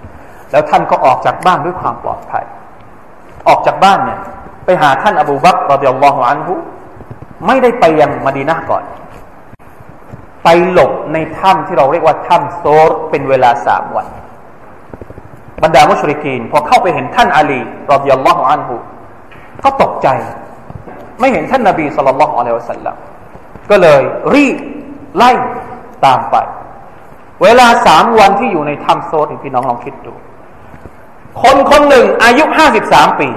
[0.52, 2.44] แล้วท่านก็ออกจากบ้านด้วยความปลอดภัย
[3.48, 4.18] ออกจากบ้านเนี่ย
[4.64, 6.54] ไปหาท่านอบูบักรอดิยัลลอฮุอันฮุ
[7.46, 8.84] ไม่ได้ไปยังมดีนะก่อน
[10.44, 14.06] ไปหลบในถ้ำที่เราเรียกว่าถ้ำโซรเป็นเวลาสามวัน
[15.62, 17.60] บรรดามุชริกีน พอเข้าไปเห็นท่านอาลี
[17.92, 18.76] รอดิยัลลอฮุอันฮุ
[19.64, 20.08] ก็ตกใจ
[21.20, 22.96] ไม่เห็นท่านนาบีสุลต่านละฮ์อัลลอฮฺสัลลัม
[23.70, 24.02] ก็เลย
[24.34, 24.56] รีบ
[25.16, 25.32] ไล่
[26.04, 26.36] ตามไป
[27.42, 30.12] เวลาสามวันที่อยู่ในถ้ำโซรพี่น้องลองคิดดู
[31.42, 33.28] คนคนหนึ่งอายุห้าสิบสามปี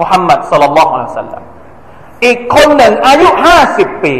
[0.00, 1.42] มุฮัมมัดสุลลัลลอฮุอะลัยฮิสัลลัม
[2.24, 4.14] อีกคนหนึ่งอายุห้าสิบปี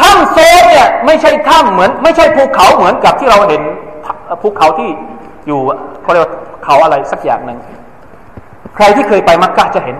[0.00, 3.62] ถ้ำโซเนี่ยไม่ใช่ถ้ำเหมือน ไม่ใช่ภูเขาเหมือนกับที่เราเห็น
[4.42, 4.88] ภูเขาที่
[5.46, 5.60] อยู่
[6.02, 6.32] เขาเรียกว่า
[6.64, 7.58] เขาอะไรสักอย่างหนึ่ง
[8.74, 9.96] ใครที่เคยไปมักกะจะเห็น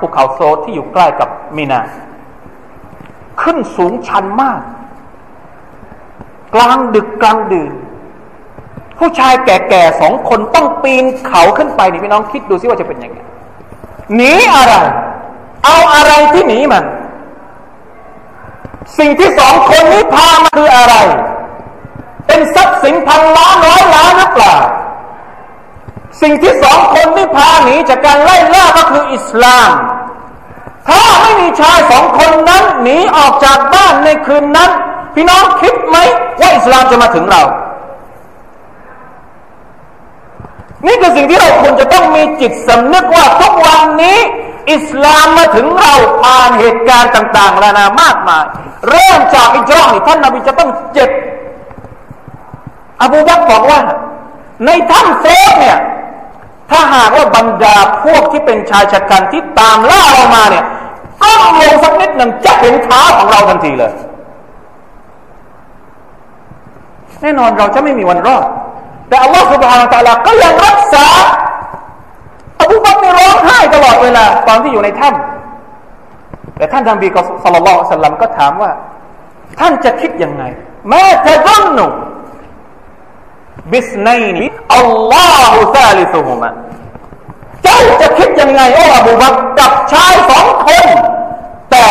[0.00, 1.80] ภูเขาโซที่อยู่ใกล้กับมีนา
[3.42, 4.60] ขึ้นสูงชันมาก
[6.54, 7.72] กลางดึกกลางดื่น
[8.98, 13.18] ผู้ชายแก่ๆสองคนต้องปีนเขาขึ้นไปนี่พี่น้องคิดดูซิว่าจะเป็นยังไง
[14.16, 14.74] หนีอะไร
[15.64, 16.84] เอาอะไรที่หนีมัน
[18.98, 20.94] สิ่งที่สองคนนี้พามาคืออะไร
[22.26, 24.54] เป็นทรัพย์สินพันล้านร้อยล้านหรือเปล่า
[26.22, 29.70] สิ่งที่สองคนนี้พาหนีจากการไล่ล่าก็คืออิสลาม
[30.88, 34.70] ถ้าไม่มีชายสองคนนั้นหนีออกจากบ้านในคืนนั้น
[35.14, 35.96] พี่น้องคิดไหม
[36.40, 37.42] ว่าอิสลามจะมาถึงเรา
[40.86, 44.18] นี่คือสิ่งที่เราควรจะต้องมีจิตสำนึกว่าทุกวันนี้
[44.72, 48.44] อิสลามมาถึงเราผ่านเหตุการณ์ต่างๆแล้วนะมากมาย
[48.90, 51.10] เริ่มจากอิจรานี่ท่านนาบีจะต้องเจ็บ
[53.02, 53.80] อบูบักบอกว่า
[54.64, 55.78] ในถ้ำเซฟเนี่ย
[56.70, 60.64] ถ้าหากว่าบรรดาพวกที่เป็นชายชะกันที่ตามล่าเรามาเนี่ย
[61.22, 61.30] ก็
[61.60, 63.92] ลงสักนิดหนึ่งจะเห็นเท้าของเราทันทีเลย
[67.20, 68.44] แน่นอนเราจะไม่มีวันรอด
[69.08, 71.06] แต่อัลลอฮฺسبحانه وتعالىก็ยังรักษา
[72.62, 78.70] อบูบักนี่ร้องไห้ตลอดเวลาตอนที่อยู่ในถ้ำแต่ท่านนบีก็ صلى الله عليه وسلمก็ถามว่า
[79.60, 80.44] ท่านจะคิดยังไง
[80.88, 86.50] ما ظنك باثنين الله ثالثهما
[87.62, 90.86] เจ้าจะคิดยังไงโอ้อบูบักกับชายสองคน
[91.70, 91.86] แต่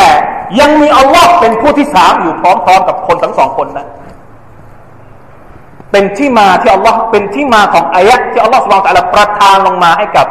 [0.59, 3.87] ยังมีอัลลอฮ์เป็นผู้ที่สามอยู่พร้อมๆกับคนทั้งสองคนนั้น
[5.91, 10.27] เป็นที่มาที่อัลลอฮ์เป็นที่มาของอายะที่อัลลอฮ์สุบานตะลาประทานลงมาให้กับ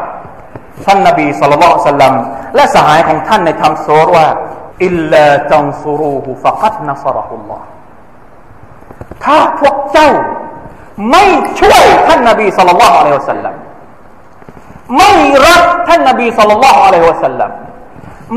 [0.87, 2.15] ท่านนบีสุลต่านสัลลัม
[2.55, 4.27] และสหายของท่านในธรรมโซรว่า
[4.85, 7.67] อิลลาตังซุรูฮุฟะกัดนัสรหุลลอฮ์
[9.25, 10.11] ถ้าพวกเจ้า
[11.11, 11.25] ไม่
[11.61, 13.55] ช่วยท่านนบีสุลต่านอะลัยฮิวสัลลัม
[14.97, 15.13] ไม่
[15.47, 17.51] รักท่านนบีสุลต่านอะลัยฮิวสัลลัม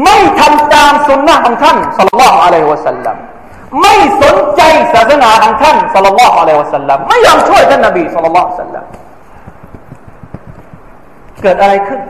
[0.04, 3.18] ไม่ทำตามสุนนะของท่านสุลต่านอะลัยฮิวสัลลัม
[3.80, 4.62] ไม่สนใจ
[4.94, 8.86] ศาสนาของท่านสัลลัลลอฮุอะลัยวะสัลลัมไม่ยอมช่วยท่านนบีสัลลัลลอฮุอะลัยสัลลัม
[11.42, 12.02] เกิดอะไรขึ้น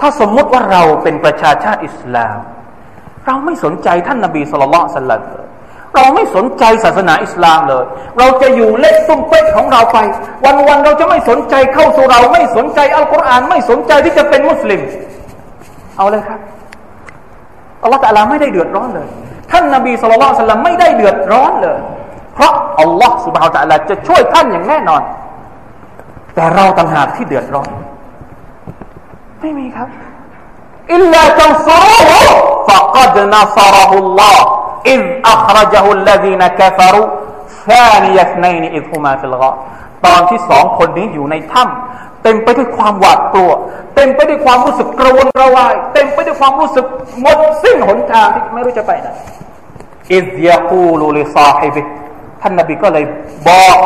[0.00, 2.38] ถ้าสมมุติว่าเราเป็นประชาชาติอิสลาม
[3.26, 5.22] เราไม่สนใจท่านนาบีสุลต่านสัลลัล
[5.94, 7.84] เราไม่สนใจศาสนาอิสลามเลย
[8.18, 9.98] เราจะอยู่เล็กตุ้มเป๊กของเราไป
[10.68, 14.80] วันๆเราจะไม่สนใจเข้าสู่เราไม่สนใจอัลกุรอานไม่สนใจที่จะเป็นมุสลิม
[15.96, 16.40] เอาเลยครับ
[17.82, 19.08] อัลลอฮฺตะลาไม่ได้เดือดร้อนเลย
[19.52, 21.78] ท่านนาบีสุลต่านสัลลัมไม่ได้เดือดร้อนเลย
[22.34, 25.02] เพราะอัลลอฮฺสุบฮาวตะลาจะช่วยท่านอย่างแน่นอน
[26.34, 27.68] แต่เราต่างหากที่เดือดร้อน
[29.40, 29.88] ไม่มีครับ
[30.94, 39.50] إلا تنصروه فقد نصره الله إذ أخرجه الذين كفروا ثاني اثنين إذ هما في الغار
[40.06, 43.52] ตอนที่สองคนนี้อยู่ในถ้ำเต็มไปด้วยความหวาดกลัว
[43.94, 46.86] เต็มไปด้วยความรู้สึกกระวนกระวาย เต็มไปด้วยความรู้สึก
[47.20, 49.08] หมดสิ้นหนทางที่ไม่รู้จะไปไหน
[50.14, 51.80] إذ يقول لصاحبه
[52.40, 53.04] ท่านนบีก็เลย
[53.48, 53.78] บอก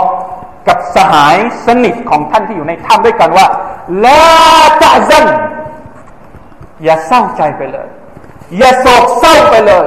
[0.68, 3.46] กับสหายสนิทของท่านที่อยู่ในถ้ำด้วยกันว่า
[4.04, 4.24] ลา
[4.82, 5.24] ตะซัน
[6.84, 7.88] อย่าเศร้าใจไปเลย
[8.58, 9.86] อย่าโศกเศร้าไปเลย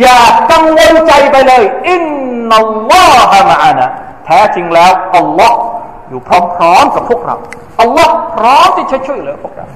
[0.00, 0.18] อย่า
[0.50, 2.02] กังวลใจไปเลย อิน
[2.48, 3.86] นัลลอฮะมะอานะ
[4.24, 5.58] แท้จริงแล้วอัลลอฮ์
[6.08, 6.20] อยู่
[6.56, 7.36] พร้อมๆกับพวกเรา
[7.80, 9.66] อัลลอฮ์พร้อมที่จะช่วยเหลือพวกเรา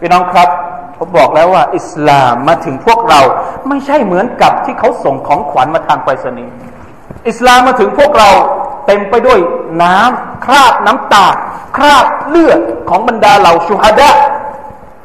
[0.00, 0.48] พี่น้องครับ
[0.96, 3.20] ผมบอกแล้วว่า อิสลามมาถึงพวกเรา
[3.68, 6.52] ไม่ใช่เหมือนกับที่เขาส่งของขวัญมาทางไปรษณีย์
[7.28, 8.30] อิสลามมาถึงพวกเรา
[8.86, 9.38] เต็มไปด้วย
[9.82, 11.26] น้ำคราบน้ำตา
[11.76, 14.10] คราบเลือดของบรรดาเหล่าชูฮัดะ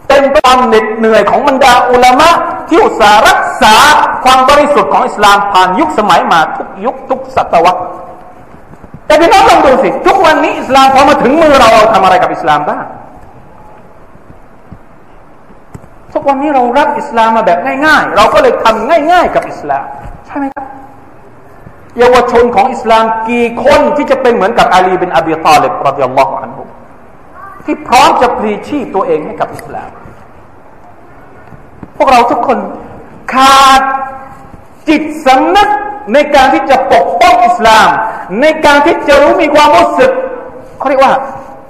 [0.07, 2.29] เต็มไปความเหน็ดเหนื่อยของบรรดาอุลามะ
[2.69, 3.75] ที่อุตสาห์รักษา
[4.23, 7.81] ความบริสุทธิ์ของอิสลามผ่านยุคสมัยมาทุกยุคทุกศตวรรษ
[9.05, 12.83] แต่พี่น้องลองดูสิ ทุกวันนี้อิสลามพอมาถึงมือเราเราทำอะไรกับอิสลามบ้าง
[16.13, 19.83] ทุกวันนี้เรารับอิสลามมาแบบง่ายๆ เราก็เลยทำง่าย ๆ กับอิสลาม
[20.25, 20.65] ใช่ไหมครับ
[21.99, 26.63] เยาวชนของอิสลามกี่คนที่จะเป็นเหมือนกับอาลีบินอบีตาลิบรดิยัลลอฮุอันฮุ
[27.65, 29.89] ที่พร้อมจะพลีชีพตัวเองให้กับอิสลาม
[31.97, 32.57] พวกเราทุกคน
[33.33, 33.81] ขาด
[34.89, 35.69] จิตสำนึก
[36.13, 37.87] ในการที่จะปกป้องอิสลาม
[38.41, 40.11] ในการที่จะรู้มีความรู้สึก
[40.77, 41.13] เขาเรียกว่า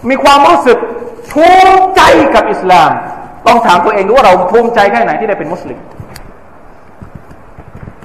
[0.09, 0.77] มีความรู้สึก
[1.31, 2.01] ภูมิใจ
[2.35, 2.89] กับอิสลาม
[3.47, 5.79] ลองถามตัวเองดูว่าเราภูมิใจแค่ไหนที่ได้เป็นมุสลิม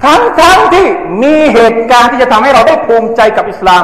[0.03, 0.87] ทั้งทั้งที่
[1.23, 3.83] มีเหตุการณ์ที่จะทำให้เราได้ภูมิใจกับอิสลาม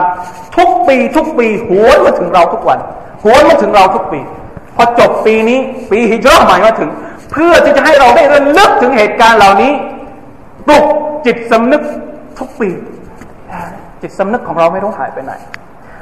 [0.57, 2.79] ทุกปีทุกปีหวนมาถึงเราทุกวัน
[3.23, 4.19] หวนมาถึงเราทุกปี
[4.75, 5.59] พอจบปีนี้
[5.91, 6.89] ปีฮิจรัชใหม่มาถึง
[7.31, 9.71] เพื่อที่จะให้เราได้ระลึกถึงเหตุการณ์เหล่านี้
[10.67, 10.85] ปลุก
[11.25, 11.81] จิตสำนึก
[12.39, 12.69] ทุกปี
[14.01, 15.33] จิตสำนึกของเราไม่รู้หายไปไหน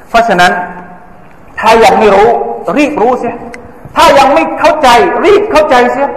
[0.09, 0.51] เพราะฉะนั้น
[1.59, 2.29] ถ้ายังไม่รู้
[2.77, 3.35] รีบรู้เสีย
[3.95, 4.89] ถ้ายังไม่เข้าใจ
[5.25, 6.09] รีบเข้าใจเสีย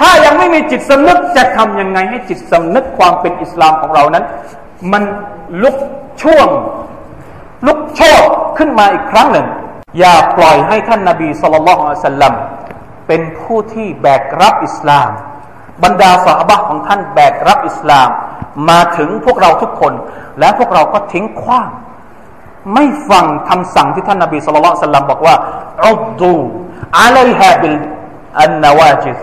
[0.00, 4.24] ถ้ายังไม่มีจิตสำนึกจะทำยังไงให้จิตสำนึกความเป็นอิสลามของเรานั้น
[4.92, 5.02] มัน
[5.62, 5.76] ลุก
[6.22, 6.48] ช่วง
[7.66, 8.24] ลุกโชก
[8.58, 9.46] ขึ้นมาอีกครั้งหนึ่ง
[9.98, 12.34] อย่าปล่อยให้ท่านนาบีสุลต่านสัลลัม
[13.06, 15.10] เป็นผู้ที่แบกรับอิสลาม
[15.84, 18.08] บรรดาสาบะของท่านแบกรับอิสลาม
[18.68, 19.92] มาถึงพวกเราทุกคน
[20.38, 21.68] และพวกเราก็ทิ้งขว้าง
[22.74, 25.34] ไม่ฟังคำสั่งที่ท่านนาบีสุลต่านสัลลัมบอกว่า
[25.86, 26.36] อุดู
[26.98, 27.76] อาลัยฮะบิล
[28.40, 29.18] อันนาวาจิส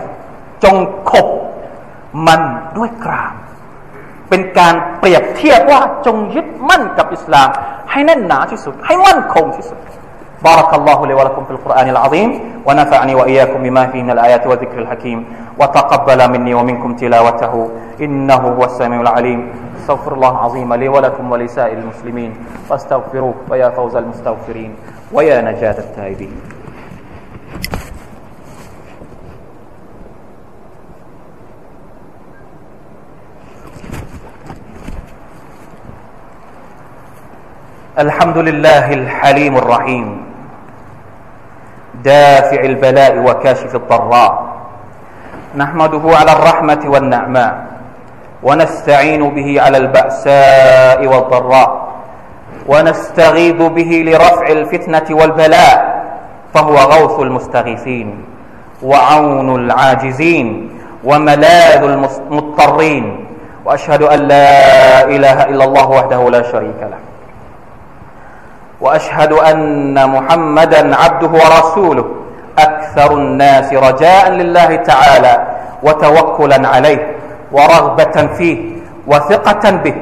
[0.63, 0.75] จง
[1.11, 1.27] ขบ
[2.27, 2.41] มัน
[2.77, 3.33] ด้วยกราม
[4.29, 7.49] เป็นการเปรียบเทียบว่าจงยึดมั่นกับอิสลาม
[7.91, 9.79] ให้แน่นหนาที่สุด ให้มั่นคงที่สุด
[10.43, 12.29] بارك الله لي ولكم في القرآن العظيم
[12.67, 15.19] ونفعني وإياكم بما فيه من الآيات والذكر الحكيم
[15.59, 17.69] وتقبل مني ومنكم تلاوته
[18.01, 19.39] إنه هو السميع العليم
[19.79, 22.31] استغفر الله العظيم لي ولكم ولسائر المسلمين
[22.69, 24.71] واستغفروه ويا فوز المستغفرين
[25.15, 26.31] ويا نجاة التائبين
[37.98, 40.22] الحمد لله الحليم الرحيم.
[42.04, 44.32] دافع البلاء وكاشف الضراء.
[45.56, 47.66] نحمده على الرحمة والنعماء.
[48.42, 51.88] ونستعين به على البأساء والضراء.
[52.68, 55.78] ونستغيث به لرفع الفتنة والبلاء.
[56.54, 58.24] فهو غوث المستغيثين.
[58.82, 60.70] وعون العاجزين.
[61.04, 63.26] وملاذ المضطرين
[63.64, 64.50] وأشهد أن لا
[65.04, 67.07] إله إلا الله وحده لا شريك له.
[68.80, 72.06] وأشهد أن محمدا عبده ورسوله.
[72.58, 75.46] أكثر الناس رجاء لله تعالى
[75.82, 77.16] وتوكلا عليه
[77.52, 78.58] ورغبة فيه
[79.06, 79.94] وثقة به.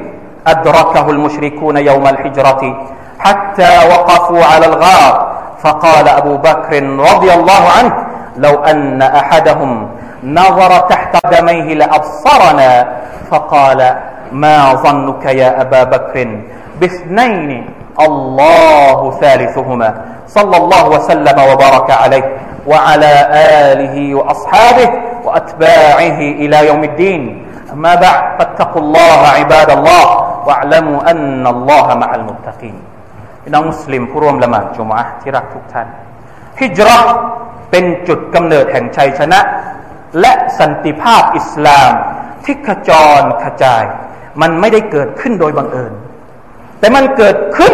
[0.47, 2.87] أدركه المشركون يوم الحجرة
[3.19, 5.37] حتى وقفوا على الغار.
[5.63, 7.93] فقال أبو بكر رضي الله عنه
[8.37, 9.89] لو أن أحدهم
[10.23, 12.87] نظر تحت قدميه لأبصرنا.
[13.31, 13.95] فقال
[14.31, 16.39] ما ظنك يا أبا بكر
[16.81, 17.69] باثنين؟
[18.00, 19.90] الله ثالثهما
[20.28, 22.24] صلى الله وسلم وبارك عليه
[22.66, 23.12] وعلى
[23.70, 24.88] آله وأصحابه
[25.24, 27.22] وأتباعه إلى يوم الدين
[27.72, 30.06] أما بعد فاتقوا الله عباد الله
[30.46, 32.76] واعلموا أن الله مع المتقين
[33.44, 35.86] พี่น้องมุสลิมผู้ร่วมละหมาดจุมอะที่รักทุกท่าน
[36.60, 36.98] ฮิจรั
[37.70, 39.40] เป็นจุดกำเนิดแห่งชัยชนะ
[40.20, 41.92] และสันติภาพอิสลาม
[42.44, 42.90] ที่ขจ
[43.20, 43.84] รขจาย
[44.40, 45.92] มันไม่ได้เกิดขึ้นโดยบังเอิญ
[46.79, 47.73] แต่มันเกิดขึ้น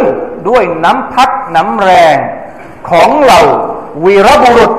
[0.49, 2.17] ด้วยน้ำพักน้ำแรง
[2.89, 3.39] ของเรา
[4.05, 4.71] วีรบุรุษ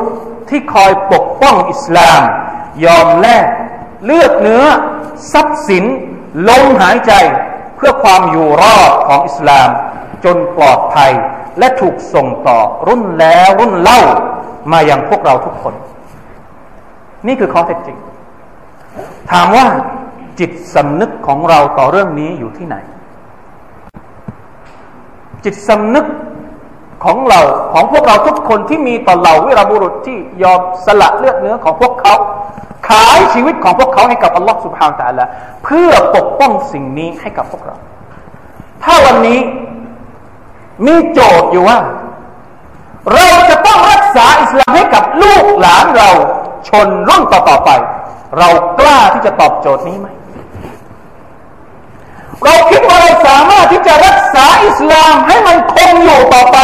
[0.48, 2.20] ที่คอยปกป้องอิสลาม
[2.84, 3.46] ยอมแลก
[4.04, 4.64] เลือดเนื้อ
[5.32, 5.84] ทรัพย์สิน
[6.48, 7.12] ลมหายใจ
[7.76, 9.68] เพื่อความอยู่รอดของอิสลาม
[10.24, 11.12] จนปลอดภัย
[11.58, 12.58] และถูกส่งต่อ
[12.88, 14.00] รุ่นแล้วรุ่นเล่า
[14.72, 15.74] มาอย่างพวกเราทุกคน
[17.26, 17.98] นี่คือข้อเท็จจริง
[19.32, 19.66] ถามว่า
[20.38, 22.76] จิตสำนึกของเราต่อเรื่องนี้อยู่ที่ไหน
[25.44, 26.06] จิตสำนึก
[27.04, 27.40] ของเรา
[27.72, 32.14] ของพวกเราทุกคนที่มีต่อเราวิรบุรุษที่ยอมสละเลือดเนื้อของพวกเขา
[32.88, 35.24] ขายชีวิตของพวกเขาให้กับอัลลอฮฺสุบฮานตะละ
[35.64, 37.76] เพื่อปกป้องสิ่งนี้ให้กับพวกเรา
[38.82, 39.40] ถ้าวันนี้
[40.86, 41.78] มีโจทย์อยู่ว่า
[43.12, 46.10] เราจะต้องรักษาอิสลามให้กับลูกหลานเรา
[46.68, 47.70] ชนรุ่นต่อๆไป
[48.38, 50.08] เรากล้าที่จะตอบโจทย์นี้ไหม
[52.44, 56.58] เราคิดว่าเราสามารถที่จะรักษาอิสลามให้มันคงอยู่ต่อไป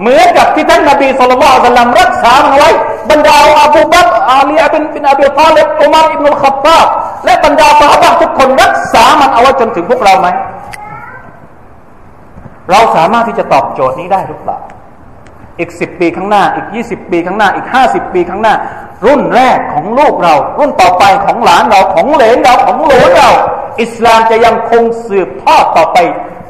[0.00, 2.70] เหมือนกับที่ท่านนบีสุลต่านลัมรักษามันไว้
[3.10, 6.78] บรรดาอบูบักอาลีอับินบินอบีตาเลบอุมารอิบนุลขับตา
[7.24, 10.28] และบรรดาสหายทุกคนรักษามันเอาไว้จนถึงพวกเราไหม
[12.70, 14.58] เราสามารถที่จะตอบโจทย์นี้ได้หรือเปล่า
[15.58, 18.54] อีกสิบปีข้างหน้า อีกยี่สิบปีข้างหน้า อีกห้าสิบปีข้างหน้า
[19.06, 23.30] รุ่นแรกของลูกเรา รุ่นต่อไปของหลานเราของเหลนเราของหลวนเรา
[23.82, 25.98] อิสลามจะยังคงสืบทอดต่อไป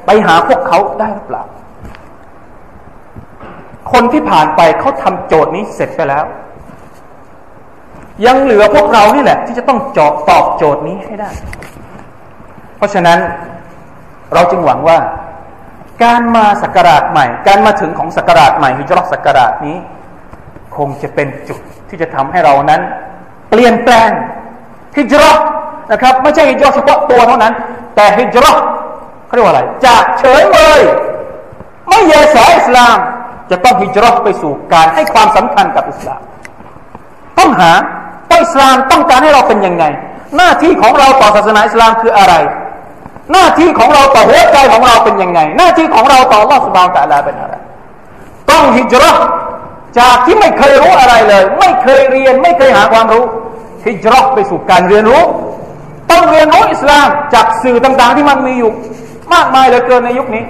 [0.07, 1.43] ไปหาพวกเขาได้หรือเปล่า
[3.93, 6.25] คนที่ผ่านไปเขาทำโจทย์นี้เสร็จไปแล้ว
[8.27, 11.31] ยังเหลือพวกเรานี่แหละ ที่จะต้องจอบตอบโจทย์นี้ให้ได้
[12.77, 13.19] เพราะฉะนั้น
[14.35, 14.99] เราจึงหวังว่า
[16.03, 19.77] การมาสักการะใหม่ การมาถึงของสักการะใหม่ฮิจรัตสักการะนี้
[20.77, 22.81] คงจะเป็นจุดที่จะทำให้เรานั้น
[23.51, 24.11] เปลี่ยนแปลง
[24.97, 25.39] ฮิจรัต
[25.92, 27.53] นะครับ ไม่ใช่ฮิจรัเฉพาะตัวเท่านั้น
[27.97, 28.53] แต่ฮิจรั
[29.27, 30.81] เขาเรียกว่าอะไร จากเฉยเมย
[31.88, 32.97] ไม่แยแสอิสลาม
[33.51, 36.20] จะต้องฮิจรัไปสู่การให้ความสำคัญกับอิสลาม
[37.38, 37.73] ต้องหา
[38.29, 39.85] ว่าอิสลามต้องการให้เราเป็นยังไง
[40.37, 42.35] หน้าที่ของเราต่อศาสนาอิสลามคืออะไร
[43.33, 47.55] หน้าที่ของเราต่อหัวใจของเราเป็นยังไง หน้าที่ของเราต่อลอสบานตะลาเป็นอะไร
[48.51, 49.12] ต้องฮิจรั
[49.99, 53.25] จากที่ไม่เคยรู้อะไรเลย ไม่เคยเรียนไม่เคยหาความรู้
[53.87, 55.23] ฮิจรัไปสู่การเรียนรู้
[56.11, 58.71] ต้องเรียนรู้อิสลามจากสื่อต่างๆ ที่มันมีอยู่
[59.35, 60.45] มากมายเหลือเกินในยุคนี้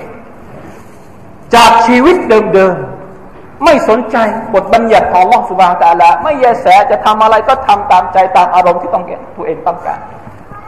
[1.55, 2.17] จากชีวิต
[2.55, 4.17] เดิมๆ ไม่สนใจ
[4.55, 9.99] บทบัญญัติของลอสุบานตาลาไม่แยแสจะทำอะไรก็ทำตามใจตามอารมณ์ที่ต้องเกตัวเองต้องการ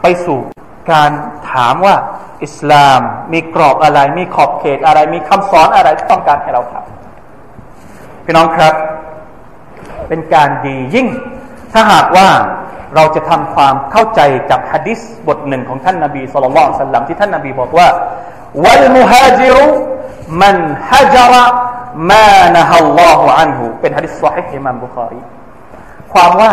[0.03, 0.39] ไปสู่
[0.93, 1.11] การ
[1.53, 1.95] ถามว่า
[2.45, 3.01] อิสลาม
[3.33, 8.75] มีกรอบอะไร มีขอบเขตอะไร มีคำสอนอะไรที่ต้องการให้เราทำพี่น้องครับ
[10.09, 11.07] เป็นการดียิ่ง
[11.73, 12.29] ถ้าหากว่า
[12.97, 17.89] เราจะทำความเข้าใจกับฮะดิษบทหนึ่งของท่านนาบีสุลต่านสัลลัมที่ท่านนาบีบอกว่า
[18.65, 19.65] วัลมุฮาจิรุ
[20.43, 20.57] มัน
[20.91, 21.45] ฮะจระ
[22.11, 25.21] มานะฮัลลอฮุอันหูเป็นฮะดิษสอฮิฮอิมามบุคารี
[26.13, 26.53] ความว่า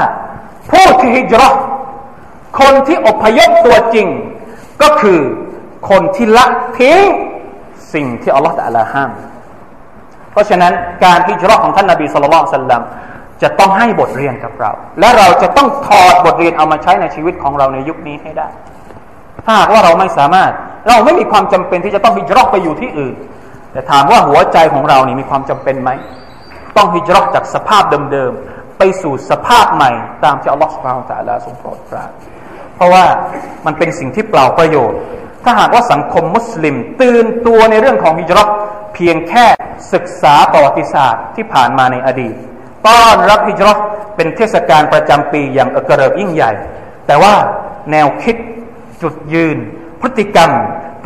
[0.71, 1.49] ผู้ที่ฮิจรั
[2.59, 4.07] คนที่อพยพตัวจริง
[4.81, 5.19] ก็คือ
[5.89, 6.45] คนที่ละ
[6.79, 6.99] ทิ้ง
[7.93, 9.11] สิ่งที่อัลลอฮฺตะลาห้าม
[10.31, 12.81] เพราะฉะนั้นการฮิจรัของท่านนาบีสุลต่านสัลลัม
[13.41, 18.47] จะต้องให้บทเรียนกับเรา และเราจะต้องถอดบทเรียนเอามาใช้ในชีวิตของเราในยุคนี้ให้ได้
[19.45, 20.51] ถ้าหากว่าเราไม่สามารถ
[20.87, 23.15] เราไม่มีความจำเป็นที่จะต้องฮิจรัไปอยู่ที่อื่น
[23.71, 25.89] แต่ถามว่าหัวใจของเรานี่มีความจำเป็นไหม
[26.77, 29.91] ต้องฮิจรัจากสภาพเดิมๆ ไปสู่สภาพใหม่
[30.23, 32.11] ตามที่อัลลอฮฺสุบฮานตะลาทรงโปรดปราน
[32.75, 33.05] เพราะว่า
[33.65, 34.99] มันเป็นสิ่งที่เปล่าประโยชน์
[35.43, 38.43] ถ้าหากว่าสังคมมุสลิม ตื่นตัวในเรื่องของฮิจรั
[38.95, 39.45] เพียงแค่
[39.93, 42.35] ศึกษาประวัติศาสตร์ที่ผ่านมาในอดีต
[42.87, 43.77] ต้อนรับฮิจรัต
[44.15, 46.51] เป็นเทศกาลประจำปีอย่างเอกระเริกยิ่งใหญ่
[47.07, 47.33] แต่ว่า
[47.91, 48.35] แนวคิด
[49.01, 49.57] จุดยืน
[50.01, 50.51] พฤติกรรม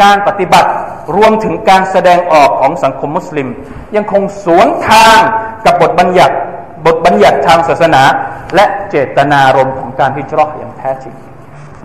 [0.01, 0.69] การปฏิบัติ
[1.15, 3.47] รวมถึงการแสดงออกของสังคมมุสลิม
[3.95, 5.19] ยังคงสวนทาง
[5.65, 6.35] กับบทบัญญัติ
[6.85, 8.03] บทบัญญัติทางศาสนา
[8.55, 11.13] และเจตนารมณ์ของการฮิจรัตอย่างแท้จริง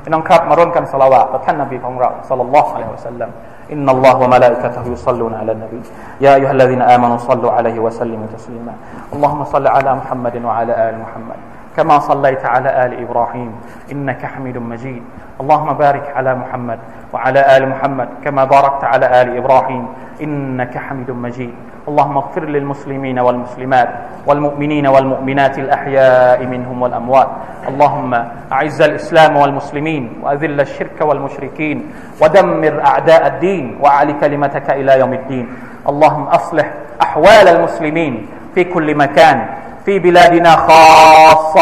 [0.03, 3.31] พี่น้องครับมาร่วมกันสละวะต่อท่านนบีของเราสัลลัลลอฮุอะลัยฮิวะสัลลัม
[3.71, 5.81] إن الله وملائكته يصلون على النبي
[6.21, 8.73] يا أيها الذين آمنوا صلوا عليه وسلموا تسليما
[9.13, 11.39] اللهم صل على محمد وعلى آل محمد
[11.76, 13.50] كما صليت على آل إبراهيم
[13.92, 15.02] إنك حميد مجيد.
[15.40, 16.78] اللهم بارك على محمد
[17.12, 19.85] وعلى آل محمد كما باركت على آل إبراهيم
[20.22, 21.54] إنك حميد مجيد.
[21.88, 23.88] اللهم اغفر للمسلمين والمسلمات
[24.26, 27.28] والمؤمنين والمؤمنات الأحياء منهم والأموات.
[27.68, 28.12] اللهم
[28.52, 31.78] أعز الإسلام والمسلمين وأذل الشرك والمشركين
[32.22, 35.46] ودمر أعداء الدين وأعل كلمتك إلى يوم الدين.
[35.88, 36.66] اللهم أصلح
[37.02, 39.38] أحوال المسلمين في كل مكان
[39.85, 41.62] في بلادنا خاصة.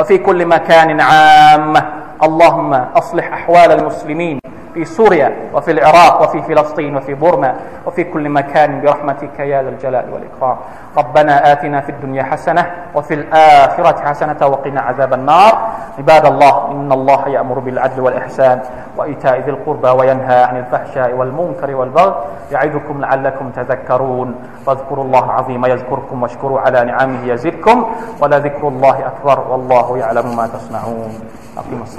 [0.00, 1.82] وفي كل مكان عامة.
[2.22, 4.40] اللهم أصلح أحوال المسلمين.
[4.74, 7.54] في سوريا وفي العراق وفي فلسطين وفي بورما
[7.86, 10.56] وفي كل مكان برحمتك يا ذا الجلال والإكرام.
[10.98, 15.52] ربنا آتنا في الدنيا حسنة وفي الآخرة حسنة وقنا عذاب النار.
[15.98, 18.60] عباد الله إن الله يأمر بالعدل والإحسان
[18.96, 22.14] وإيتاء ذي القربى وينهى عن الفحشاء والمنكر والبغي
[22.50, 24.34] يعظكم لعلكم تذكرون.
[24.66, 27.84] فاذكروا الله العظيم يذكركم واشكروا على نعمه يزدكم.
[28.20, 31.12] ولذكر الله أكبر والله يعلم ما تصنعون.
[31.58, 31.98] أقيم الصلاة.